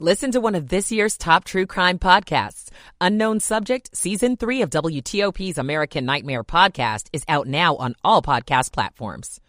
[0.00, 2.68] Listen to one of this year's top true crime podcasts.
[3.00, 8.72] Unknown Subject, Season 3 of WTOP's American Nightmare podcast is out now on all podcast
[8.72, 9.40] platforms.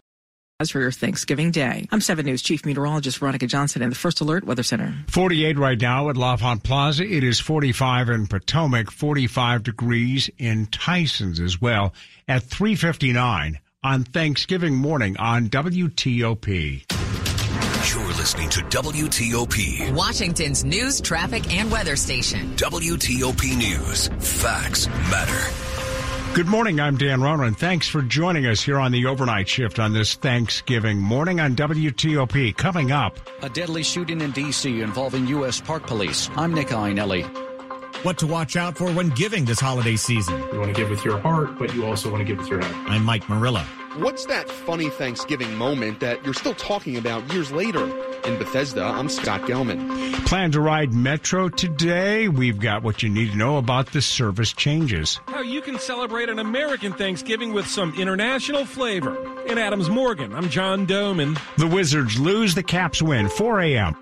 [0.60, 4.20] As for your Thanksgiving Day, I'm 7 News Chief Meteorologist Veronica Johnson in the First
[4.20, 4.94] Alert Weather Center.
[5.08, 7.02] 48 right now at L'Enfant Plaza.
[7.04, 11.92] It is 45 in Potomac, 45 degrees in Tysons as well
[12.28, 17.05] at 359 on Thanksgiving morning on WTOP.
[17.86, 22.56] You're listening to WTOP, Washington's news, traffic, and weather station.
[22.56, 24.08] WTOP News.
[24.18, 26.34] Facts matter.
[26.34, 26.80] Good morning.
[26.80, 27.54] I'm Dan Ronan.
[27.54, 32.56] Thanks for joining us here on the overnight shift on this Thanksgiving morning on WTOP.
[32.56, 34.80] Coming up, a deadly shooting in D.C.
[34.80, 35.60] involving U.S.
[35.60, 36.28] Park Police.
[36.34, 37.24] I'm Nick Iannelli.
[38.04, 40.36] What to watch out for when giving this holiday season.
[40.52, 42.60] You want to give with your heart, but you also want to give with your
[42.60, 42.74] head.
[42.88, 43.64] I'm Mike Murillo.
[43.98, 47.84] What's that funny Thanksgiving moment that you're still talking about years later?
[48.26, 50.12] In Bethesda, I'm Scott Gelman.
[50.26, 52.28] Plan to ride Metro today?
[52.28, 55.18] We've got what you need to know about the service changes.
[55.28, 59.16] How you can celebrate an American Thanksgiving with some international flavor.
[59.46, 61.38] In Adams Morgan, I'm John Domen.
[61.56, 63.30] The Wizards lose, the Caps win.
[63.30, 63.96] 4 a.m.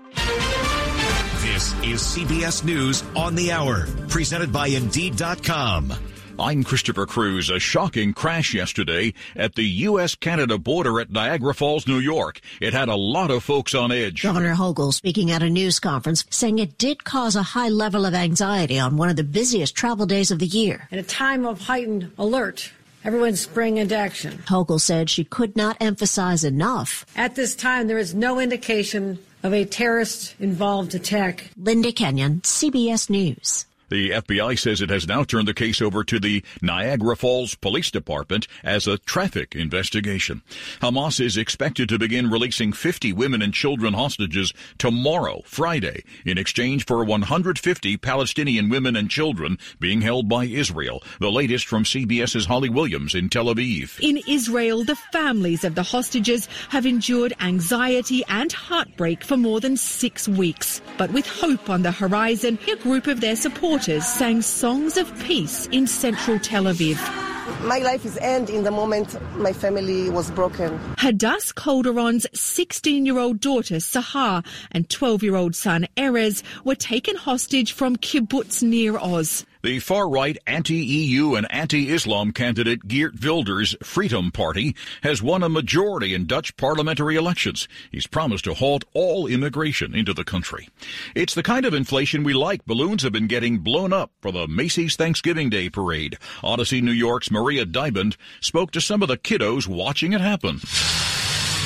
[1.41, 5.93] This is CBS News on the Hour, presented by Indeed.com.
[6.39, 7.49] I'm Christopher Cruz.
[7.49, 12.41] A shocking crash yesterday at the U.S.-Canada border at Niagara Falls, New York.
[12.59, 14.23] It had a lot of folks on edge.
[14.23, 18.13] Governor Hochul speaking at a news conference saying it did cause a high level of
[18.13, 20.87] anxiety on one of the busiest travel days of the year.
[20.91, 22.71] In a time of heightened alert,
[23.05, 24.39] Everyone spring into action.
[24.47, 27.05] Hochul said she could not emphasize enough.
[27.15, 31.51] At this time, there is no indication of a terrorist involved attack.
[31.55, 33.67] Linda Kenyon, CBS News.
[33.89, 37.91] The FBI says it has now turned the case over to the Niagara Falls Police
[37.91, 40.41] Department as a traffic investigation.
[40.81, 46.85] Hamas is expected to begin releasing 50 women and children hostages tomorrow, Friday, in exchange
[46.85, 51.03] for 150 Palestinian women and children being held by Israel.
[51.19, 53.99] The latest from CBS's Holly Williams in Tel Aviv.
[54.01, 59.77] In Israel, the families of the hostages have endured anxiety and heartbreak for more than
[59.77, 60.81] six weeks.
[60.97, 65.67] But with hope on the horizon, a group of their supporters sang songs of peace
[65.67, 66.97] in central Tel Aviv.
[67.63, 70.79] My life is end in the moment my family was broken.
[70.97, 78.97] Hadass Calderon's 16-year-old daughter Sahar and 12-year-old son Erez were taken hostage from kibbutz Nir
[78.97, 79.45] Oz.
[79.65, 86.27] The far-right anti-EU and anti-Islam candidate Geert Wilders' Freedom Party has won a majority in
[86.27, 87.67] Dutch parliamentary elections.
[87.91, 90.69] He's promised to halt all immigration into the country.
[91.15, 92.63] It's the kind of inflation we like.
[92.65, 96.19] Balloons have been getting blown up for the Macy's Thanksgiving Day Parade.
[96.43, 100.59] Odyssey New York's Maria Diamond spoke to some of the kiddos watching it happen.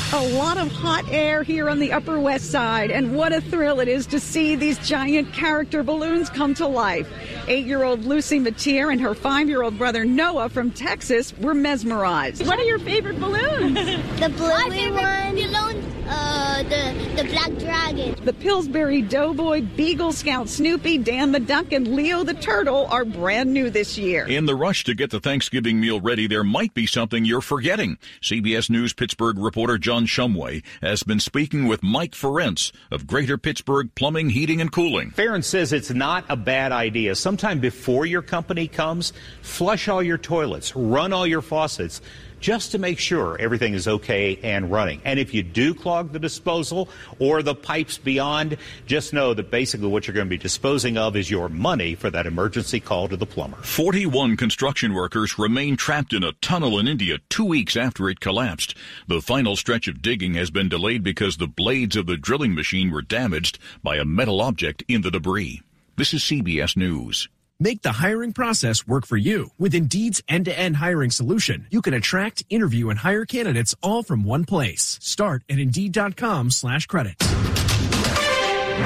[0.14, 3.80] A lot of hot air here on the Upper West Side, and what a thrill
[3.80, 7.08] it is to see these giant character balloons come to life.
[7.48, 11.54] Eight year old Lucy Matier and her five year old brother Noah from Texas were
[11.54, 12.48] mesmerized.
[12.48, 13.76] What are your favorite balloons?
[14.20, 15.36] the blue one.
[15.36, 18.16] Balloon, uh, the, the black dragon.
[18.26, 23.54] The Pillsbury Doughboy, Beagle Scout Snoopy, Dan the Duck, and Leo the Turtle are brand
[23.54, 24.26] new this year.
[24.28, 27.98] In the rush to get the Thanksgiving meal ready, there might be something you're forgetting.
[28.22, 33.94] CBS News Pittsburgh reporter John Shumway has been speaking with Mike Ferentz of Greater Pittsburgh
[33.96, 35.12] Plumbing, Heating, and Cooling.
[35.12, 37.16] Ferentz says it's not a bad idea.
[37.16, 42.02] Sometime before your company comes, flush all your toilets, run all your faucets
[42.40, 45.02] just to make sure everything is okay and running.
[45.06, 46.90] And if you do clog the disposal
[47.20, 51.16] or the pipes beyond, just know that basically what you're going to be disposing of
[51.16, 53.58] is your money for that emergency call to the plumber.
[53.58, 58.76] 41 construction workers remain trapped in a tunnel in India two weeks after it collapsed.
[59.08, 62.92] The final stretch of digging has been delayed because the blades of the drilling machine
[62.92, 65.62] were damaged by a metal object in the debris.
[65.96, 67.28] This is CBS News.
[67.62, 69.50] Make the hiring process work for you.
[69.58, 74.46] With Indeed's end-to-end hiring solution, you can attract, interview, and hire candidates all from one
[74.46, 74.98] place.
[75.02, 77.16] Start at Indeed.com slash credit.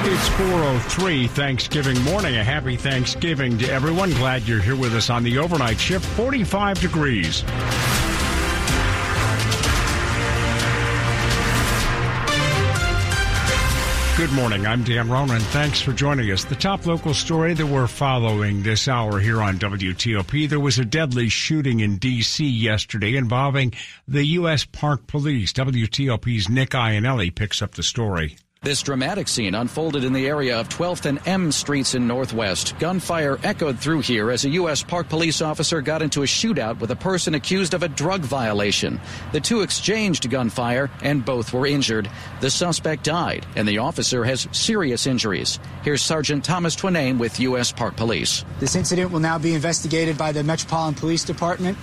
[0.06, 2.36] It's 403 Thanksgiving morning.
[2.36, 4.10] A happy Thanksgiving to everyone.
[4.10, 6.04] Glad you're here with us on the overnight shift.
[6.04, 7.44] 45 degrees.
[14.24, 14.66] Good morning.
[14.66, 15.42] I'm Dan Ronan.
[15.42, 16.44] Thanks for joining us.
[16.44, 20.48] The top local story that we're following this hour here on WTOP.
[20.48, 22.42] There was a deadly shooting in D.C.
[22.42, 23.74] yesterday involving
[24.08, 24.64] the U.S.
[24.64, 25.52] Park Police.
[25.52, 28.38] WTOP's Nick Iannelli picks up the story.
[28.64, 32.74] This dramatic scene unfolded in the area of 12th and M Streets in Northwest.
[32.78, 34.82] Gunfire echoed through here as a U.S.
[34.82, 38.98] Park police officer got into a shootout with a person accused of a drug violation.
[39.32, 42.10] The two exchanged gunfire and both were injured.
[42.40, 45.58] The suspect died and the officer has serious injuries.
[45.82, 47.70] Here's Sergeant Thomas Twiname with U.S.
[47.70, 48.46] Park Police.
[48.60, 51.76] This incident will now be investigated by the Metropolitan Police Department.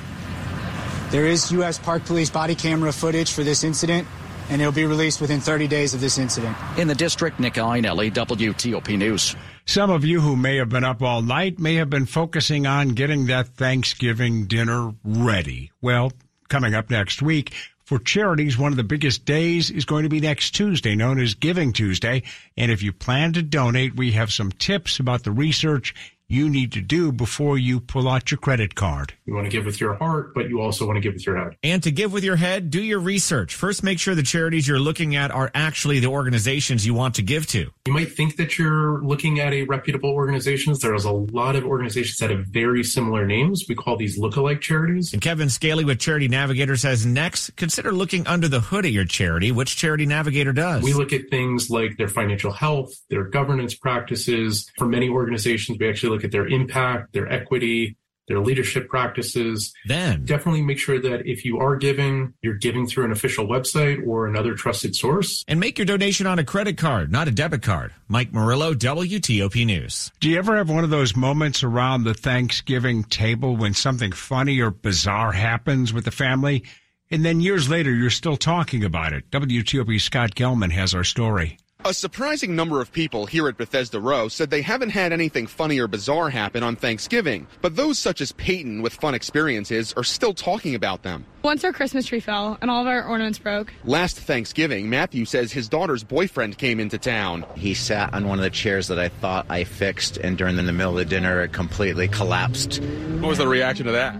[1.11, 1.77] There is U.S.
[1.77, 4.07] Park Police body camera footage for this incident
[4.51, 6.55] and it'll be released within 30 days of this incident.
[6.77, 9.35] In the district, Nick Iannelli, WTOP News.
[9.65, 12.89] Some of you who may have been up all night may have been focusing on
[12.89, 15.71] getting that Thanksgiving dinner ready.
[15.81, 16.11] Well,
[16.49, 17.53] coming up next week,
[17.85, 21.33] for charities, one of the biggest days is going to be next Tuesday, known as
[21.33, 22.23] Giving Tuesday.
[22.57, 25.95] And if you plan to donate, we have some tips about the research
[26.31, 29.13] you need to do before you pull out your credit card.
[29.25, 31.37] You want to give with your heart, but you also want to give with your
[31.37, 31.57] head.
[31.61, 33.53] And to give with your head, do your research.
[33.53, 37.21] First, make sure the charities you're looking at are actually the organizations you want to
[37.21, 37.69] give to.
[37.85, 40.79] You might think that you're looking at a reputable organizations.
[40.79, 43.65] There's a lot of organizations that have very similar names.
[43.67, 45.11] We call these lookalike charities.
[45.11, 49.05] And Kevin Scally with Charity Navigator says next, consider looking under the hood at your
[49.05, 50.81] charity, which Charity Navigator does.
[50.81, 54.71] We look at things like their financial health, their governance practices.
[54.77, 57.97] For many organizations, we actually look look at their impact, their equity,
[58.27, 59.73] their leadership practices.
[59.87, 64.05] Then definitely make sure that if you are giving, you're giving through an official website
[64.05, 65.43] or another trusted source.
[65.47, 67.93] And make your donation on a credit card, not a debit card.
[68.07, 70.11] Mike Murillo, WTOP News.
[70.19, 74.59] Do you ever have one of those moments around the Thanksgiving table when something funny
[74.61, 76.63] or bizarre happens with the family?
[77.09, 79.29] And then years later, you're still talking about it.
[79.31, 81.57] WTOP Scott Gelman has our story.
[81.83, 85.79] A surprising number of people here at Bethesda Row said they haven't had anything funny
[85.79, 90.35] or bizarre happen on Thanksgiving, but those such as Peyton with fun experiences are still
[90.35, 91.25] talking about them.
[91.41, 93.73] Once our Christmas tree fell and all of our ornaments broke.
[93.83, 97.47] Last Thanksgiving, Matthew says his daughter's boyfriend came into town.
[97.55, 100.71] He sat on one of the chairs that I thought I fixed, and during the
[100.71, 102.79] middle of the dinner, it completely collapsed.
[103.19, 104.15] What was the reaction to that?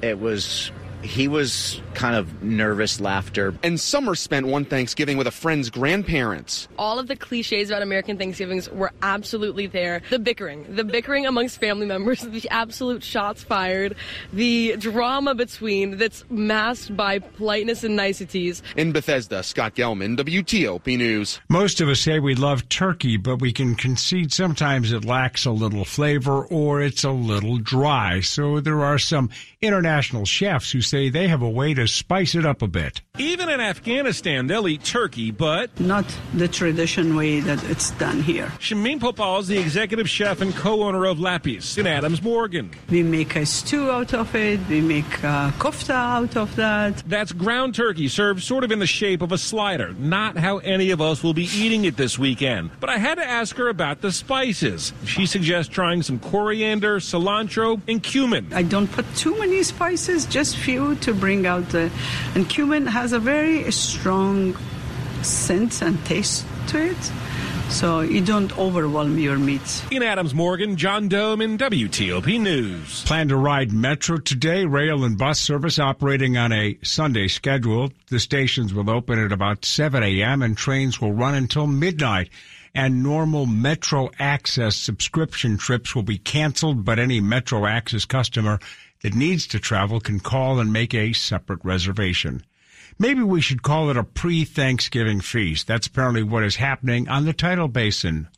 [0.00, 3.54] It was he was kind of nervous laughter.
[3.62, 6.68] And Summer spent one Thanksgiving with a friend's grandparents.
[6.78, 10.02] All of the cliches about American Thanksgivings were absolutely there.
[10.10, 13.96] The bickering, the bickering amongst family members, the absolute shots fired,
[14.32, 18.62] the drama between that's masked by politeness and niceties.
[18.76, 21.40] In Bethesda, Scott Gelman, WTOP News.
[21.48, 25.50] Most of us say we love turkey, but we can concede sometimes it lacks a
[25.50, 28.20] little flavor or it's a little dry.
[28.20, 29.30] So there are some
[29.62, 33.00] international chefs who say they have a way to spice it up a bit.
[33.16, 36.04] Even in Afghanistan, they'll eat turkey, but not
[36.34, 38.46] the tradition way that it's done here.
[38.58, 42.72] Shamim Popal is the executive chef and co-owner of Lapis in Adams Morgan.
[42.90, 44.58] We make a stew out of it.
[44.68, 47.04] We make a kofta out of that.
[47.06, 49.92] That's ground turkey served sort of in the shape of a slider.
[49.92, 52.70] Not how any of us will be eating it this weekend.
[52.80, 54.92] But I had to ask her about the spices.
[55.06, 58.52] She suggests trying some coriander, cilantro, and cumin.
[58.52, 61.90] I don't put too many spices, just few to bring out the.
[62.34, 64.56] And cumin has a very strong
[65.22, 67.12] scent and taste to it.
[67.72, 69.82] So you don't overwhelm your meats.
[69.90, 73.02] In Adams Morgan, John Domen WTOP News.
[73.04, 74.66] Plan to ride Metro today.
[74.66, 77.90] Rail and bus service operating on a Sunday schedule.
[78.10, 80.42] The stations will open at about 7 a.m.
[80.42, 82.28] and trains will run until midnight.
[82.74, 88.60] And normal Metro Access subscription trips will be canceled, but any Metro Access customer
[89.02, 92.42] that needs to travel can call and make a separate reservation.
[92.98, 95.66] Maybe we should call it a pre-Thanksgiving feast.
[95.66, 98.28] That's apparently what is happening on the tidal basin.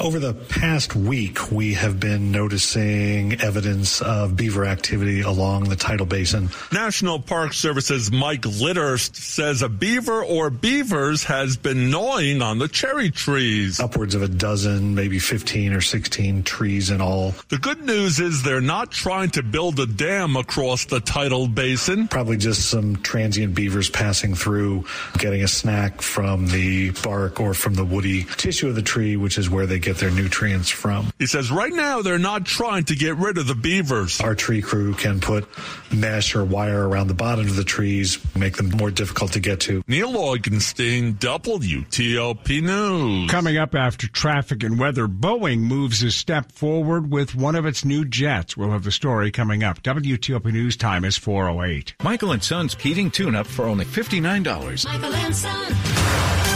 [0.00, 6.06] Over the past week, we have been noticing evidence of beaver activity along the tidal
[6.06, 6.48] basin.
[6.72, 12.68] National Park Service's Mike Litterst says a beaver or beavers has been gnawing on the
[12.68, 13.80] cherry trees.
[13.80, 17.34] Upwards of a dozen, maybe 15 or 16 trees in all.
[17.50, 22.08] The good news is they're not trying to build a dam across the tidal basin.
[22.08, 24.86] Probably just some transient beavers passing through,
[25.18, 29.36] getting a snack from the bark or from the woody tissue of the tree, which
[29.36, 31.12] is where they get their nutrients from.
[31.18, 34.20] He says right now they're not trying to get rid of the beavers.
[34.20, 35.46] Our tree crew can put
[35.92, 39.60] mesh or wire around the bottom of the trees, make them more difficult to get
[39.60, 39.82] to.
[39.86, 43.30] Neil Augenstein, WTOP News.
[43.30, 47.84] Coming up after traffic and weather, Boeing moves a step forward with one of its
[47.84, 48.56] new jets.
[48.56, 49.82] We'll have the story coming up.
[49.82, 51.94] WTOP News time is 408.
[52.02, 54.84] Michael and Son's heating tune-up for only $59.
[54.86, 56.51] Michael and Son.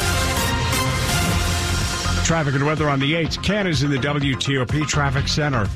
[2.27, 3.41] Traffic and weather on the 8th.
[3.45, 5.69] Ken is in the WTOP Traffic Center.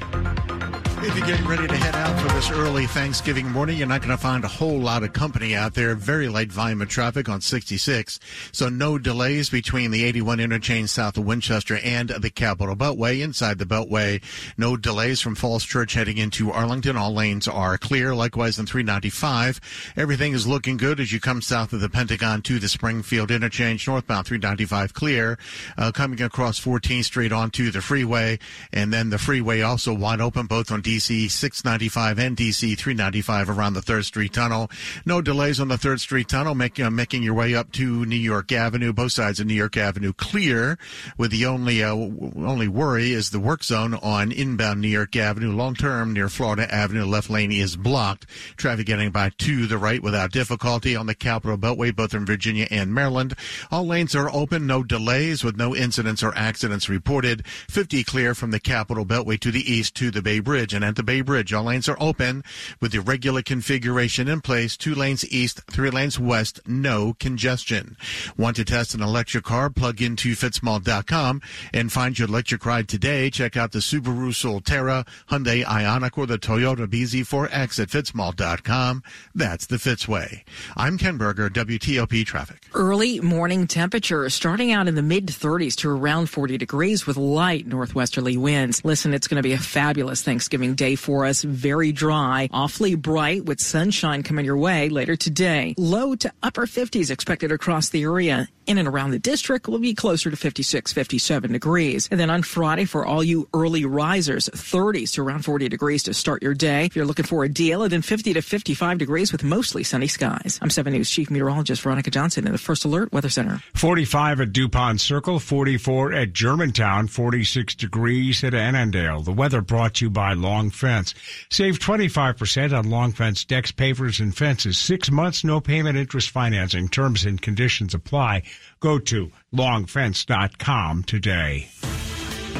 [1.02, 4.14] If you're getting ready to head out for this early Thanksgiving morning, you're not going
[4.14, 5.94] to find a whole lot of company out there.
[5.94, 8.20] Very light volume of traffic on 66.
[8.52, 13.22] So no delays between the 81 interchange south of Winchester and the Capital Beltway.
[13.22, 14.22] Inside the Beltway,
[14.58, 16.98] no delays from Falls Church heading into Arlington.
[16.98, 18.14] All lanes are clear.
[18.14, 19.94] Likewise in 395.
[19.96, 23.88] Everything is looking good as you come south of the Pentagon to the Springfield interchange.
[23.88, 25.38] Northbound 395 clear.
[25.78, 28.38] Uh, coming across 14th Street onto the freeway.
[28.70, 33.74] And then the freeway also wide open both on DC 695 and DC 395 around
[33.74, 34.68] the 3rd Street Tunnel.
[35.06, 38.16] No delays on the 3rd Street Tunnel, make, uh, making your way up to New
[38.16, 38.92] York Avenue.
[38.92, 40.78] Both sides of New York Avenue clear,
[41.16, 45.52] with the only uh, only worry is the work zone on inbound New York Avenue.
[45.52, 48.26] Long term near Florida Avenue, left lane is blocked.
[48.56, 52.66] Traffic getting by to the right without difficulty on the Capital Beltway, both in Virginia
[52.68, 53.36] and Maryland.
[53.70, 57.46] All lanes are open, no delays, with no incidents or accidents reported.
[57.46, 60.74] 50 clear from the Capital Beltway to the east to the Bay Bridge.
[60.82, 62.42] At the Bay Bridge, all lanes are open
[62.80, 64.76] with the regular configuration in place.
[64.76, 67.96] Two lanes east, three lanes west, no congestion.
[68.36, 69.70] Want to test an electric car?
[69.70, 73.30] Plug into fitzmall.com and find your electric ride today.
[73.30, 79.02] Check out the Subaru Solterra, Hyundai Ioniq, or the Toyota BZ4X at fitzmall.com.
[79.34, 80.42] That's the Fitzway.
[80.76, 82.64] I'm Ken Berger, WTOP Traffic.
[82.74, 87.66] Early morning temperatures starting out in the mid 30s to around 40 degrees with light
[87.66, 88.84] northwesterly winds.
[88.84, 91.42] Listen, it's going to be a fabulous Thanksgiving day for us.
[91.42, 95.74] Very dry, awfully bright with sunshine coming your way later today.
[95.78, 98.48] Low to upper 50s expected across the area.
[98.66, 102.06] In and around the district will be closer to 56, 57 degrees.
[102.08, 106.14] And then on Friday, for all you early risers, 30s to around 40 degrees to
[106.14, 106.84] start your day.
[106.84, 110.60] If you're looking for a deal, then 50 to 55 degrees with mostly sunny skies.
[110.62, 113.60] I'm 7 News Chief Meteorologist Veronica Johnson in the First Alert Weather Center.
[113.74, 119.22] 45 at DuPont Circle, 44 at Germantown, 46 degrees at Annandale.
[119.22, 121.14] The weather brought to you by Long Fence.
[121.48, 124.76] Save 25% on Long Fence decks, pavers, and fences.
[124.76, 126.88] Six months, no payment interest financing.
[126.90, 128.42] Terms and conditions apply.
[128.80, 131.70] Go to longfence.com today.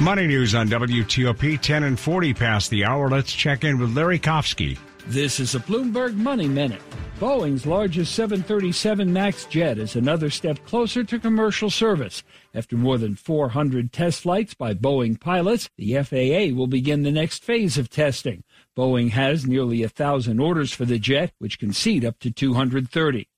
[0.01, 3.11] Money news on WTOP 10 and 40 past the hour.
[3.11, 4.79] Let's check in with Larry Kofsky.
[5.07, 6.83] This is a Bloomberg Money Minute.
[7.19, 12.23] Boeing's largest 737 MAX jet is another step closer to commercial service.
[12.55, 17.45] After more than 400 test flights by Boeing pilots, the FAA will begin the next
[17.45, 18.45] phase of testing.
[18.77, 23.30] Boeing has nearly a thousand orders for the jet, which can seat up to 230.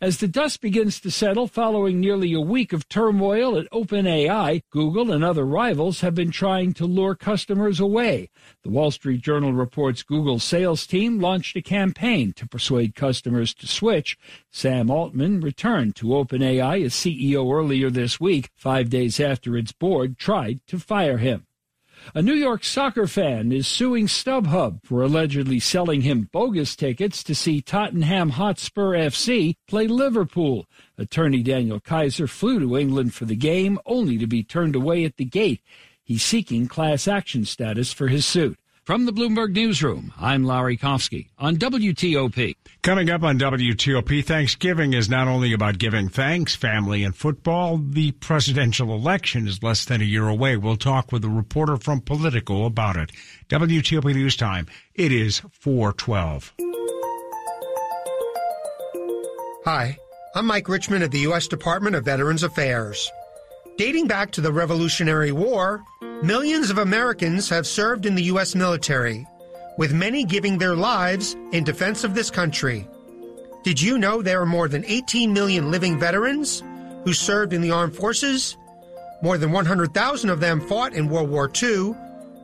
[0.00, 5.12] As the dust begins to settle following nearly a week of turmoil at OpenAI, Google
[5.12, 8.30] and other rivals have been trying to lure customers away.
[8.62, 13.66] The Wall Street Journal reports Google's sales team launched a campaign to persuade customers to
[13.66, 14.18] switch.
[14.50, 20.18] Sam Altman returned to OpenAI as CEO earlier this week, five days after its board
[20.18, 21.46] tried to fire him.
[22.14, 27.34] A New York soccer fan is suing StubHub for allegedly selling him bogus tickets to
[27.34, 30.66] see Tottenham Hotspur FC play Liverpool.
[30.96, 35.16] Attorney Daniel Kaiser flew to England for the game only to be turned away at
[35.16, 35.60] the gate.
[36.04, 38.56] He's seeking class action status for his suit.
[38.86, 42.54] From the Bloomberg Newsroom, I'm Larry Kofsky on WTOP.
[42.82, 47.78] Coming up on WTOP, Thanksgiving is not only about giving thanks, family, and football.
[47.78, 50.56] The presidential election is less than a year away.
[50.56, 53.10] We'll talk with a reporter from Politico about it.
[53.48, 54.68] WTOP News Time.
[54.94, 56.54] It is 412.
[59.64, 59.98] Hi,
[60.36, 61.48] I'm Mike Richmond of the U.S.
[61.48, 63.10] Department of Veterans Affairs.
[63.76, 65.84] Dating back to the Revolutionary War,
[66.22, 68.54] millions of Americans have served in the U.S.
[68.54, 69.26] military,
[69.76, 72.88] with many giving their lives in defense of this country.
[73.64, 76.62] Did you know there are more than 18 million living veterans
[77.04, 78.56] who served in the armed forces?
[79.20, 81.92] More than 100,000 of them fought in World War II,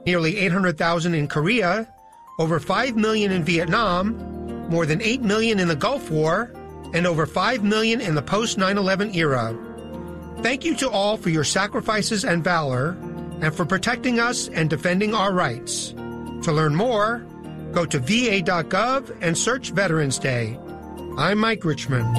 [0.05, 1.89] nearly 800,000 in Korea,
[2.39, 6.53] over 5 million in Vietnam, more than 8 million in the Gulf War,
[6.93, 9.57] and over 5 million in the post 9 11 era.
[10.43, 12.97] Thank you to all for your sacrifices and valor,
[13.41, 15.91] and for protecting us and defending our rights.
[16.43, 17.25] To learn more,
[17.71, 20.59] go to va.gov and search Veterans Day.
[21.17, 22.17] I'm Mike Richmond.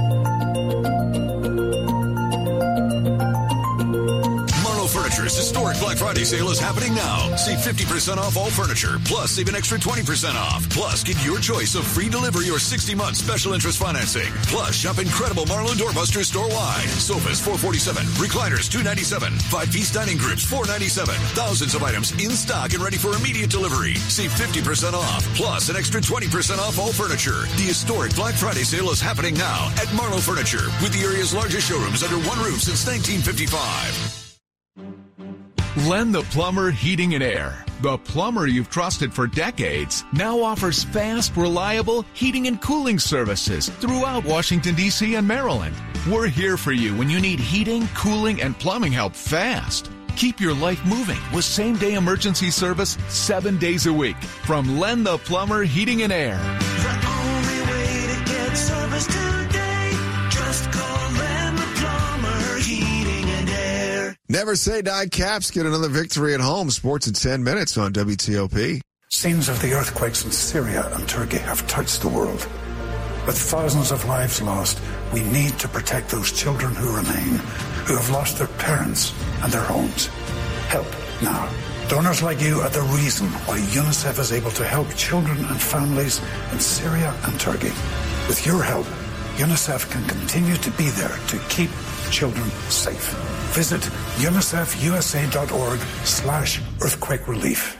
[5.80, 7.36] Black Friday sale is happening now.
[7.36, 10.68] Save 50% off all furniture, plus save an extra 20% off.
[10.70, 14.32] Plus, get your choice of free delivery or 60 month special interest financing.
[14.48, 16.88] Plus, shop incredible Marlowe doorbusters store-wide.
[16.88, 21.15] Sofas 447, recliners 297, five-piece dining groups 497.
[21.36, 23.96] Thousands of items in stock and ready for immediate delivery.
[23.96, 27.46] Save 50% off, plus an extra 20% off all furniture.
[27.58, 31.68] The historic Black Friday sale is happening now at Marlowe Furniture, with the area's largest
[31.68, 34.24] showrooms under one roof since 1955.
[35.75, 37.65] Len the Plumber Heating and Air.
[37.82, 44.24] The plumber you've trusted for decades now offers fast, reliable heating and cooling services throughout
[44.24, 45.15] Washington, D.C.
[45.15, 45.75] and Maryland.
[46.08, 49.89] We're here for you when you need heating, cooling, and plumbing help fast.
[50.15, 55.03] Keep your life moving with same day emergency service seven days a week from Len
[55.03, 56.39] the Plumber Heating and Air.
[64.30, 66.70] Never say die caps get another victory at home.
[66.70, 68.82] Sports in 10 minutes on WTOP.
[69.10, 72.48] Scenes of the earthquakes in Syria and Turkey have touched the world.
[73.27, 74.80] With thousands of lives lost,
[75.13, 77.36] we need to protect those children who remain,
[77.86, 80.08] who have lost their parents and their homes.
[80.68, 80.88] Help
[81.22, 81.50] now.
[81.89, 86.22] Donors like you are the reason why UNICEF is able to help children and families
[86.53, 87.74] in Syria and Turkey.
[88.27, 88.88] With your help,
[89.37, 91.71] UNICEF can continue to be there to keep
[92.11, 93.15] children safe.
[93.55, 93.81] Visit
[94.17, 97.79] unicefusa.org slash earthquake relief.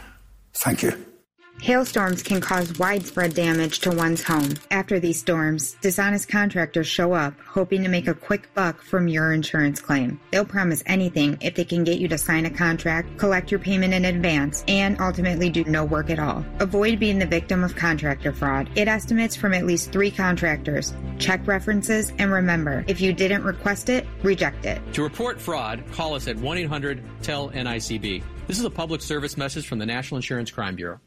[0.54, 1.13] Thank you.
[1.62, 4.50] Hailstorms can cause widespread damage to one's home.
[4.70, 9.32] After these storms, dishonest contractors show up hoping to make a quick buck from your
[9.32, 10.20] insurance claim.
[10.32, 13.94] They'll promise anything if they can get you to sign a contract, collect your payment
[13.94, 16.44] in advance, and ultimately do no work at all.
[16.60, 18.74] Avoid being the victim of contractor fraud.
[18.76, 20.94] Get estimates from at least three contractors.
[21.18, 24.82] Check references and remember, if you didn't request it, reject it.
[24.96, 28.22] To report fraud, call us at 1 800 TELL NICB.
[28.48, 31.00] This is a public service message from the National Insurance Crime Bureau.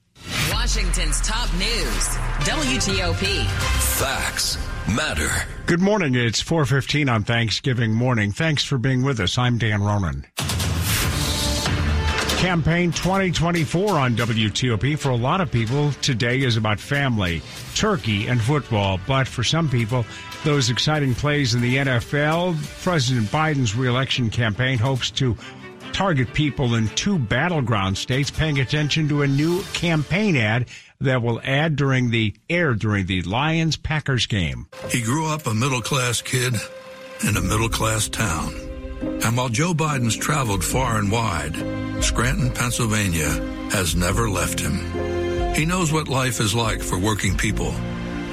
[0.53, 2.09] Washington's top news
[2.47, 3.47] WTOP.
[3.47, 4.59] Facts
[4.95, 5.31] matter.
[5.67, 6.15] Good morning.
[6.15, 8.33] It's 4:15 on Thanksgiving morning.
[8.33, 9.39] Thanks for being with us.
[9.39, 10.27] I'm Dan Ronan.
[12.39, 14.99] Campaign 2024 on WTOP.
[14.99, 17.43] For a lot of people, today is about family,
[17.75, 19.01] turkey, and football.
[19.07, 20.05] But for some people,
[20.45, 25.37] those exciting plays in the NFL, President Biden's reelection campaign hopes to
[25.93, 30.69] target people in two battleground states paying attention to a new campaign ad
[31.01, 34.67] that will add during the air during the Lions Packers game.
[34.91, 36.55] He grew up a middle class kid
[37.27, 38.55] in a middle class town.
[39.25, 41.55] And while Joe Biden's traveled far and wide,
[42.03, 43.29] Scranton, Pennsylvania
[43.71, 45.55] has never left him.
[45.55, 47.73] He knows what life is like for working people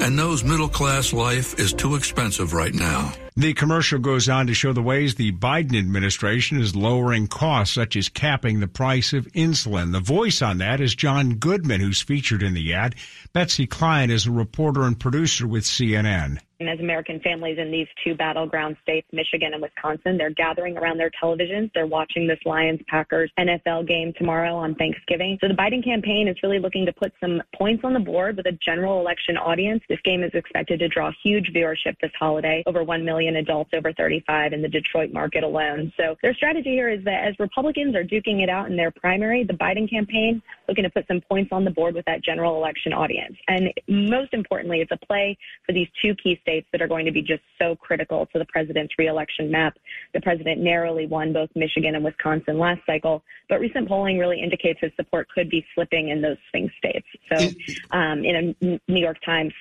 [0.02, 3.14] and knows middle class life is too expensive right now.
[3.36, 7.96] The commercial goes on to show the ways the Biden administration is lowering costs, such
[7.96, 9.92] as capping the price of insulin.
[9.92, 12.94] The voice on that is John Goodman, who's featured in the ad.
[13.34, 16.38] Betsy Klein is a reporter and producer with CNN.
[16.60, 20.98] And as American families in these two battleground states, Michigan and Wisconsin, they're gathering around
[20.98, 21.69] their televisions.
[21.74, 25.38] They're watching this Lions Packers NFL game tomorrow on Thanksgiving.
[25.41, 28.46] So the Biden campaign is really looking to put some points on the board with
[28.46, 29.84] a general election audience.
[29.89, 33.94] This game is expected to draw huge viewership this holiday, over 1 million adults over
[33.94, 35.92] 35 in the Detroit market alone.
[35.98, 39.44] So their strategy here is that as Republicans are duking it out in their primary,
[39.44, 42.94] the Biden campaign looking to put some points on the board with that general election
[42.94, 43.36] audience.
[43.48, 47.12] And most importantly, it's a play for these two key states that are going to
[47.12, 49.78] be just so critical to the president's reelection map.
[50.14, 54.80] The president narrowly won both Michigan and Wisconsin last cycle, but recent polling really indicates
[54.82, 57.08] his support could be slipping in those swing states.
[57.32, 57.50] So,
[57.92, 59.54] um, in a New York Times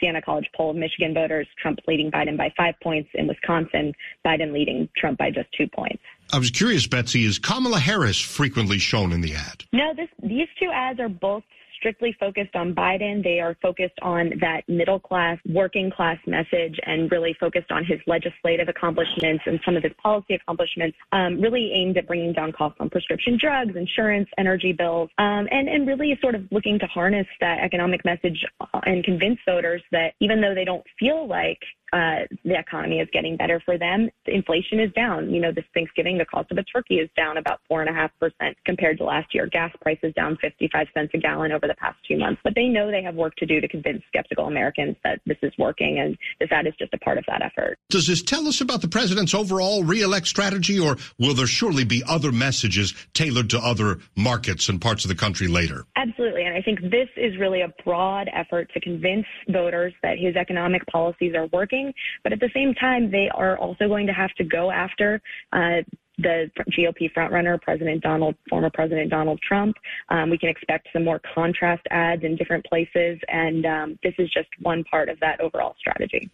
[0.00, 3.08] Siena College poll of Michigan voters, Trump leading Biden by five points.
[3.14, 3.92] In Wisconsin,
[4.24, 6.02] Biden leading Trump by just two points.
[6.32, 9.64] I was curious, Betsy, is Kamala Harris frequently shown in the ad?
[9.72, 11.44] No, this, these two ads are both
[11.76, 13.22] strictly focused on Biden.
[13.22, 18.00] They are focused on that middle class, working class message and really focused on his
[18.06, 22.78] legislative accomplishments and some of his policy accomplishments, um, really aimed at bringing down costs
[22.80, 27.26] on prescription drugs, insurance, energy bills, um, and, and really sort of looking to harness
[27.40, 28.44] that economic message
[28.84, 31.60] and convince voters that even though they don't feel like
[31.92, 34.08] uh, the economy is getting better for them.
[34.26, 35.30] Inflation is down.
[35.30, 37.92] You know, this Thanksgiving, the cost of a turkey is down about four and a
[37.92, 39.46] half percent compared to last year.
[39.46, 42.40] Gas prices down 55 cents a gallon over the past two months.
[42.42, 45.52] But they know they have work to do to convince skeptical Americans that this is
[45.58, 47.78] working, and this ad is just a part of that effort.
[47.90, 52.02] Does this tell us about the president's overall reelect strategy, or will there surely be
[52.08, 55.86] other messages tailored to other markets and parts of the country later?
[55.96, 56.44] Absolutely.
[56.56, 61.34] I think this is really a broad effort to convince voters that his economic policies
[61.34, 61.92] are working
[62.22, 65.20] but at the same time, they are also going to have to go after
[65.52, 65.82] uh,
[66.18, 69.76] the GOP frontrunner, President Donald, former President Donald Trump.
[70.08, 74.30] Um, we can expect some more contrast ads in different places, and um, this is
[74.32, 76.30] just one part of that overall strategy.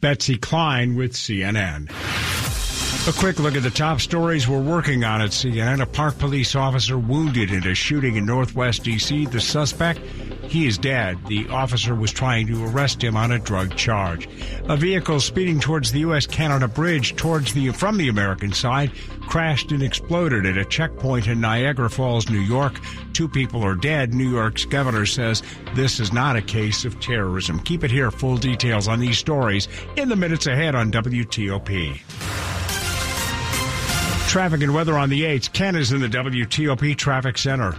[0.00, 1.90] Betsy Klein with CNN.
[3.04, 5.80] A quick look at the top stories we're working on at CNN.
[5.80, 9.26] A park police officer wounded in a shooting in northwest D.C.
[9.26, 10.00] The suspect
[10.48, 11.18] He is dead.
[11.26, 14.28] The officer was trying to arrest him on a drug charge.
[14.68, 16.26] A vehicle speeding towards the U.S.
[16.26, 21.40] Canada Bridge towards the from the American side crashed and exploded at a checkpoint in
[21.40, 22.80] Niagara Falls, New York.
[23.12, 24.14] Two people are dead.
[24.14, 25.42] New York's governor says
[25.74, 27.60] this is not a case of terrorism.
[27.60, 28.10] Keep it here.
[28.10, 32.00] Full details on these stories in the minutes ahead on WTOP.
[34.36, 35.50] Traffic and weather on the 8th.
[35.54, 37.74] Ken is in the WTOP Traffic Center.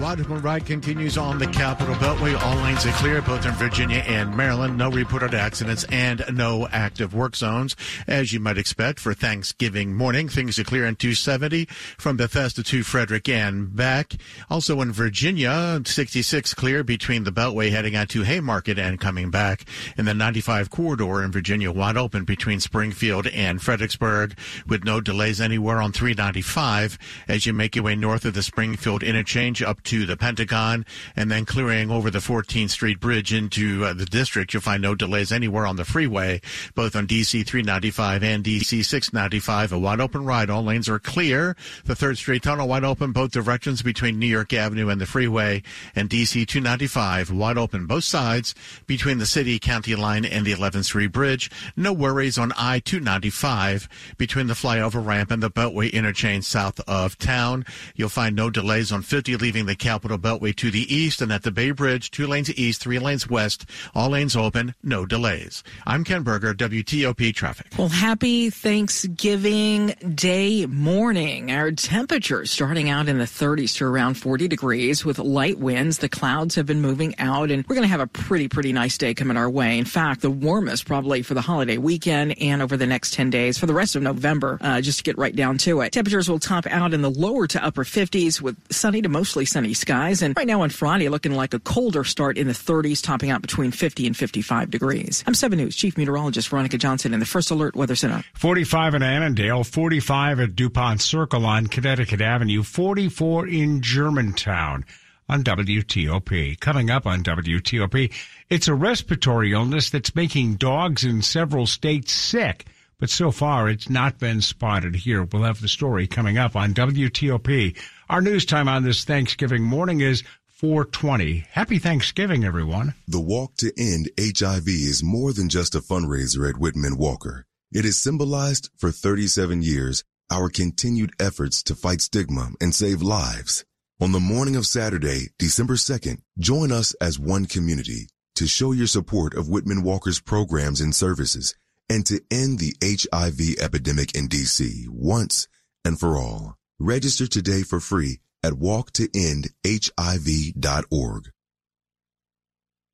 [0.00, 2.38] Open ride continues on the Capital Beltway.
[2.40, 4.76] All lanes are clear, both in Virginia and Maryland.
[4.76, 7.76] No reported accidents and no active work zones.
[8.06, 12.82] As you might expect for Thanksgiving morning, things are clear in 270 from Bethesda to
[12.82, 14.14] Frederick and back.
[14.50, 19.64] Also in Virginia, 66 clear between the Beltway heading out to Haymarket and coming back.
[19.96, 25.40] In the 95 corridor in Virginia, wide open between Springfield and Fredericksburg with no delays
[25.40, 30.06] anywhere on 395 as you make your way north of the Springfield interchange up to
[30.06, 30.84] the Pentagon
[31.16, 34.52] and then clearing over the 14th Street Bridge into uh, the district.
[34.52, 36.40] You'll find no delays anywhere on the freeway,
[36.74, 39.72] both on DC 395 and DC 695.
[39.72, 40.50] A wide open ride.
[40.50, 41.56] All lanes are clear.
[41.84, 45.62] The 3rd Street Tunnel wide open both directions between New York Avenue and the freeway
[45.94, 48.54] and DC 295 wide open both sides
[48.86, 51.50] between the city county line and the 11th Street Bridge.
[51.76, 57.18] No worries on I 295 between the flyover ramp and the Beltway interchange south of
[57.18, 57.64] town.
[57.94, 61.42] You'll find no delays on 50 leaving the Capital Beltway to the east and at
[61.42, 65.64] the Bay Bridge, two lanes east, three lanes west, all lanes open, no delays.
[65.84, 67.66] I'm Ken Berger, WTOP Traffic.
[67.76, 71.50] Well, happy Thanksgiving Day morning.
[71.50, 75.98] Our temperature starting out in the 30s to around 40 degrees with light winds.
[75.98, 78.96] The clouds have been moving out and we're going to have a pretty, pretty nice
[78.96, 79.76] day coming our way.
[79.76, 83.58] In fact, the warmest probably for the holiday weekend and over the next 10 days
[83.58, 85.90] for the rest of November, uh, just to get right down to it.
[85.90, 89.63] Temperatures will top out in the lower to upper 50s with sunny to mostly sunny
[89.72, 90.20] skies.
[90.20, 93.40] And right now on Friday, looking like a colder start in the 30s, topping out
[93.40, 95.24] between 50 and 55 degrees.
[95.26, 98.22] I'm 7 News Chief Meteorologist Veronica Johnson in the First Alert Weather Center.
[98.34, 104.84] 45 in Annandale, 45 at DuPont Circle on Connecticut Avenue, 44 in Germantown
[105.28, 106.60] on WTOP.
[106.60, 108.12] Coming up on WTOP,
[108.50, 112.66] it's a respiratory illness that's making dogs in several states sick.
[112.98, 115.24] But so far, it's not been spotted here.
[115.24, 117.76] We'll have the story coming up on WTOP.
[118.08, 121.46] Our news time on this Thanksgiving morning is 420.
[121.50, 122.94] Happy Thanksgiving, everyone.
[123.08, 127.44] The Walk to End HIV is more than just a fundraiser at Whitman Walker.
[127.72, 133.64] It has symbolized for 37 years our continued efforts to fight stigma and save lives.
[134.00, 138.86] On the morning of Saturday, December 2nd, join us as one community to show your
[138.86, 141.54] support of Whitman Walker's programs and services
[141.88, 145.48] and to end the HIV epidemic in DC once
[145.84, 146.56] and for all.
[146.78, 151.30] Register today for free at walktoendhiv.org.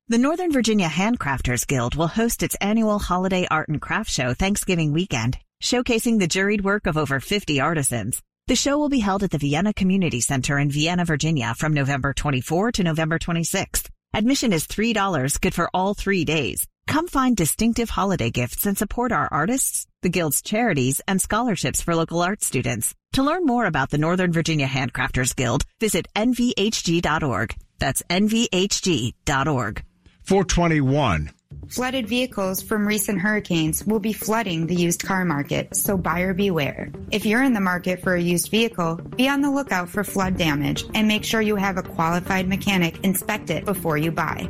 [0.07, 4.91] The Northern Virginia Handcrafters Guild will host its annual holiday art and craft show Thanksgiving
[4.91, 8.21] weekend, showcasing the juried work of over 50 artisans.
[8.47, 12.13] The show will be held at the Vienna Community Center in Vienna, Virginia from November
[12.13, 13.87] 24 to November 26th.
[14.13, 16.67] Admission is $3, good for all three days.
[16.87, 21.95] Come find distinctive holiday gifts and support our artists, the Guild's charities, and scholarships for
[21.95, 22.93] local art students.
[23.13, 27.55] To learn more about the Northern Virginia Handcrafters Guild, visit nvhg.org.
[27.79, 29.83] That's nvhg.org.
[30.23, 31.31] 421.
[31.67, 36.91] Flooded vehicles from recent hurricanes will be flooding the used car market, so buyer beware.
[37.11, 40.37] If you're in the market for a used vehicle, be on the lookout for flood
[40.37, 44.49] damage and make sure you have a qualified mechanic inspect it before you buy.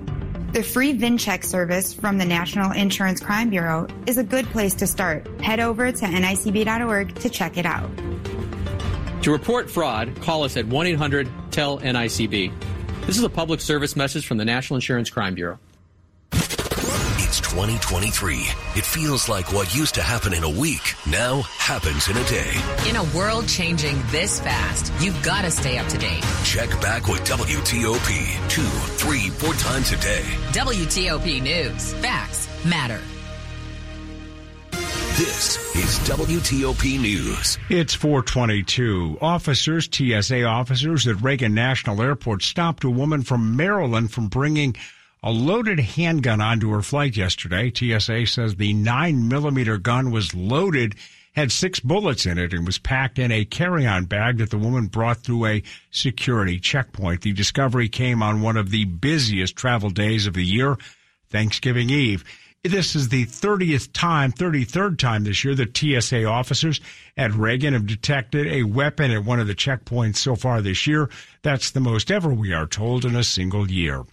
[0.53, 4.85] The free VinCheck service from the National Insurance Crime Bureau is a good place to
[4.85, 5.25] start.
[5.39, 7.89] Head over to nicb.org to check it out.
[9.23, 12.51] To report fraud, call us at 1 800 TELL NICB.
[13.05, 15.57] This is a public service message from the National Insurance Crime Bureau.
[17.51, 18.35] It's 2023.
[18.77, 22.53] It feels like what used to happen in a week now happens in a day.
[22.87, 26.23] In a world changing this fast, you've got to stay up to date.
[26.45, 30.23] Check back with WTOP two, three, four times a day.
[30.53, 31.93] WTOP News.
[31.95, 33.01] Facts matter.
[35.17, 37.57] This is WTOP News.
[37.69, 39.17] It's 422.
[39.19, 44.73] Officers, TSA officers at Reagan National Airport stopped a woman from Maryland from bringing
[45.23, 47.71] a loaded handgun onto her flight yesterday.
[47.73, 50.95] TSA says the 9 millimeter gun was loaded,
[51.33, 54.87] had six bullets in it, and was packed in a carry-on bag that the woman
[54.87, 57.21] brought through a security checkpoint.
[57.21, 60.77] The discovery came on one of the busiest travel days of the year,
[61.29, 62.23] Thanksgiving Eve.
[62.63, 66.79] This is the 30th time, 33rd time this year that TSA officers
[67.17, 71.09] at Reagan have detected a weapon at one of the checkpoints so far this year.
[71.41, 74.03] That's the most ever, we are told, in a single year.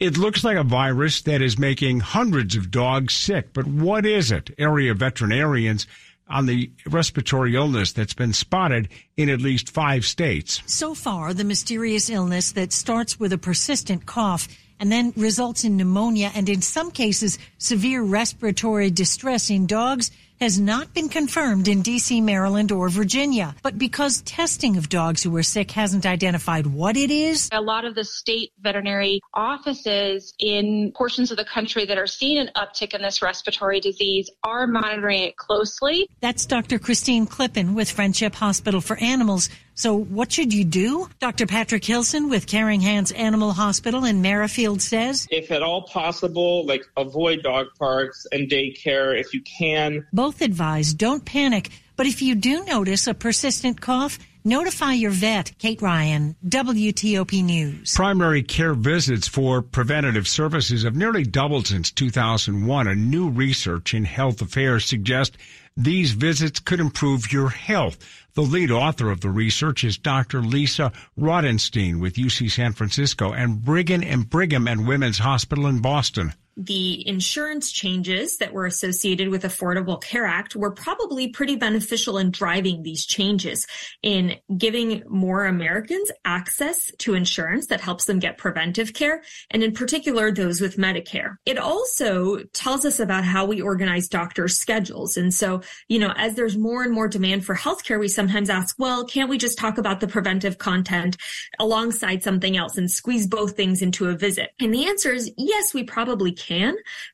[0.00, 4.32] It looks like a virus that is making hundreds of dogs sick, but what is
[4.32, 4.48] it?
[4.56, 5.86] Area veterinarians
[6.26, 10.62] on the respiratory illness that's been spotted in at least five states.
[10.64, 15.76] So far, the mysterious illness that starts with a persistent cough and then results in
[15.76, 20.10] pneumonia and in some cases severe respiratory distress in dogs
[20.40, 23.54] has not been confirmed in DC, Maryland, or Virginia.
[23.62, 27.84] But because testing of dogs who are sick hasn't identified what it is, a lot
[27.84, 32.94] of the state veterinary offices in portions of the country that are seeing an uptick
[32.94, 36.08] in this respiratory disease are monitoring it closely.
[36.20, 36.78] That's Dr.
[36.78, 39.50] Christine Klippen with Friendship Hospital for Animals.
[39.80, 41.08] So what should you do?
[41.20, 41.46] Dr.
[41.46, 46.84] Patrick Hilson with Caring Hands Animal Hospital in Merrifield says, If at all possible, like
[46.98, 50.06] avoid dog parks and daycare if you can.
[50.12, 55.52] Both advise don't panic, but if you do notice a persistent cough, Notify your vet.
[55.58, 57.94] Kate Ryan, WTOP News.
[57.94, 62.86] Primary care visits for preventative services have nearly doubled since 2001.
[62.86, 65.36] A new research in health affairs suggests
[65.76, 67.98] these visits could improve your health.
[68.32, 70.40] The lead author of the research is Dr.
[70.40, 76.32] Lisa Rotenstein with UC San Francisco and Brigham and Brigham and Women's Hospital in Boston
[76.56, 82.30] the insurance changes that were associated with Affordable Care Act were probably pretty beneficial in
[82.30, 83.66] driving these changes
[84.02, 89.72] in giving more Americans access to insurance that helps them get preventive care and in
[89.72, 91.36] particular those with Medicare.
[91.46, 95.16] It also tells us about how we organize doctors' schedules.
[95.16, 98.76] And so, you know, as there's more and more demand for healthcare, we sometimes ask,
[98.78, 101.16] well, can't we just talk about the preventive content
[101.58, 104.50] alongside something else and squeeze both things into a visit?
[104.60, 106.49] And the answer is yes, we probably can,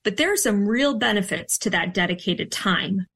[0.05, 3.07] but there are some real benefits to that dedicated time.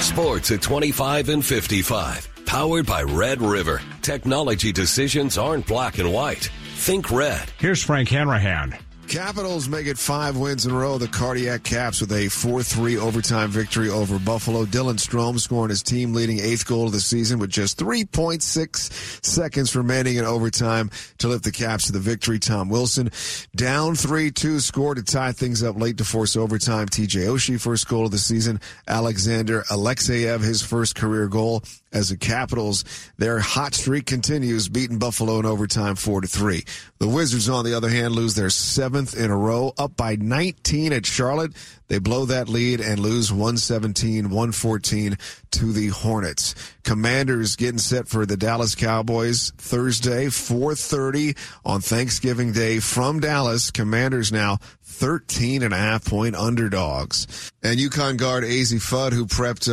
[0.00, 2.28] Sports at 25 and 55.
[2.44, 3.80] Powered by Red River.
[4.02, 6.50] Technology decisions aren't black and white.
[6.74, 7.50] Think red.
[7.58, 8.76] Here's Frank Hanrahan.
[9.12, 10.96] Capitals make it five wins in a row.
[10.96, 14.64] The Cardiac Caps with a 4-3 overtime victory over Buffalo.
[14.64, 19.76] Dylan Strome scoring his team leading eighth goal of the season with just 3.6 seconds
[19.76, 22.38] remaining in overtime to lift the Caps to the victory.
[22.38, 23.10] Tom Wilson
[23.54, 26.88] down 3-2 scored to tie things up late to force overtime.
[26.88, 28.62] TJ Oshie first goal of the season.
[28.88, 32.84] Alexander Alexeyev his first career goal as the Capitals,
[33.18, 36.64] their hot streak continues, beating Buffalo in overtime 4 to 3.
[36.98, 40.92] The Wizards, on the other hand, lose their seventh in a row, up by 19
[40.92, 41.52] at Charlotte.
[41.88, 45.18] They blow that lead and lose 117, 114
[45.50, 46.54] to the Hornets.
[46.84, 53.70] Commanders getting set for the Dallas Cowboys Thursday, 4.30 on Thanksgiving Day from Dallas.
[53.70, 57.52] Commanders now 13 and a half point underdogs.
[57.62, 59.70] And UConn guard Azzi Fudd, who prepped uh,